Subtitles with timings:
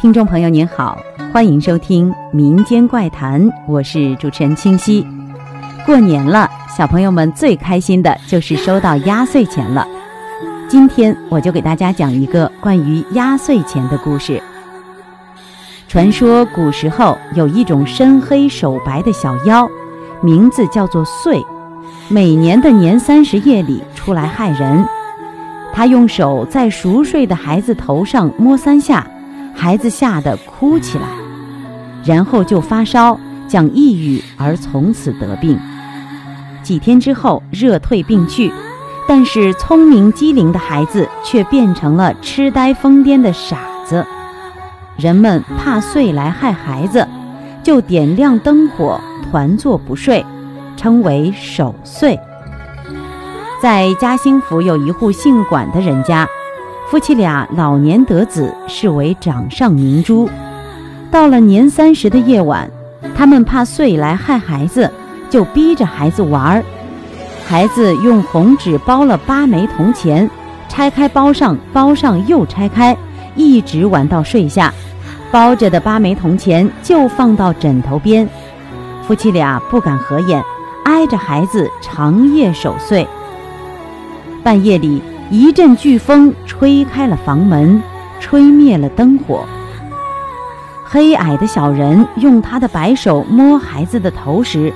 [0.00, 0.98] 听众朋友您好，
[1.30, 5.06] 欢迎收听《民间怪谈》，我是主持人清溪。
[5.84, 9.86] 过年了，小朋友们最开心的就是收到压岁钱了。
[10.68, 14.42] 今天我就给大家讲一个关于压岁钱的故事。
[15.86, 19.68] 传说古时候有一种身黑手白的小妖，
[20.22, 21.44] 名字叫做岁，
[22.08, 24.86] 每年的年三十夜里出来害人。
[25.72, 29.06] 他用手在熟睡的孩子头上摸三下。
[29.58, 31.08] 孩子吓得哭起来，
[32.04, 35.58] 然后就发烧，讲抑郁，而从此得病。
[36.62, 38.52] 几天之后，热退病去，
[39.08, 44.06] 但是聪明机灵的孩子却变成了痴呆疯癫的傻子。
[44.98, 47.08] 人们怕祟来害孩子，
[47.62, 49.00] 就点亮灯火，
[49.30, 50.22] 团坐不睡，
[50.76, 52.18] 称为守岁。
[53.60, 56.28] 在嘉兴府有一户姓管的人家。
[56.88, 60.30] 夫妻俩老年得子，视为掌上明珠。
[61.10, 62.70] 到了年三十的夜晚，
[63.16, 64.88] 他们怕岁来害孩子，
[65.28, 66.64] 就逼着孩子玩儿。
[67.44, 70.30] 孩子用红纸包了八枚铜钱，
[70.68, 72.96] 拆开包上，包上又拆开，
[73.34, 74.72] 一直玩到睡下。
[75.32, 78.28] 包着的八枚铜钱就放到枕头边，
[79.02, 80.40] 夫妻俩不敢合眼，
[80.86, 83.06] 挨着孩子长夜守岁。
[84.42, 85.02] 半夜里。
[85.28, 87.82] 一阵飓风吹开了房门，
[88.20, 89.44] 吹灭了灯火。
[90.84, 94.72] 黑矮的小人用他的白手摸孩子的头时，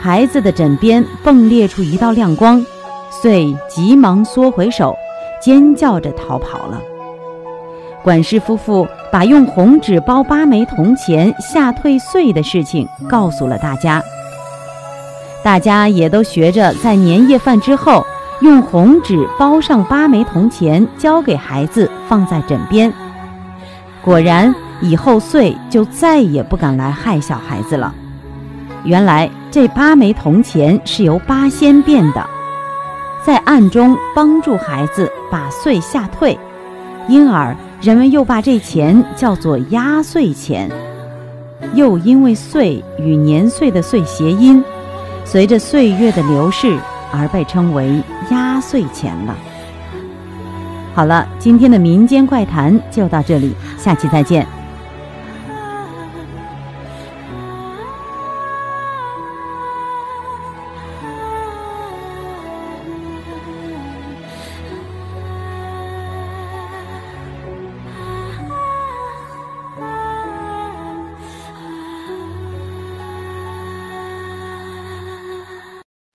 [0.00, 2.64] 孩子的枕边迸裂出一道亮光，
[3.10, 4.96] 遂急忙缩回手，
[5.38, 6.80] 尖叫着逃跑了。
[8.02, 14.02] 管氏夫妇把用红纸包八枚铜钱吓退岁的事情告诉了大家，
[15.44, 18.04] 大家也都学着在年夜饭之后。
[18.40, 22.90] 用红纸包上八枚铜钱，交给孩子放在枕边。
[24.02, 27.94] 果然，以后岁就再也不敢来害小孩子了。
[28.82, 32.26] 原来这八枚铜钱是由八仙变的，
[33.22, 36.38] 在暗中帮助孩子把岁吓退，
[37.08, 40.70] 因而人们又把这钱叫做压岁钱。
[41.74, 44.64] 又因为岁与年岁的岁谐音，
[45.30, 46.76] 随着岁月的流逝。
[47.12, 49.36] 而被称为压岁钱了。
[50.94, 54.46] 好了，今天的民间怪谈就到这里，下期再见。